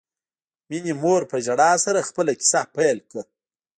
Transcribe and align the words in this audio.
مينې 0.69 0.93
مور 1.01 1.21
په 1.31 1.37
ژړا 1.45 1.71
سره 1.85 2.07
خپله 2.09 2.31
کیسه 2.39 2.61
پیل 2.75 2.97
کړه 3.09 3.23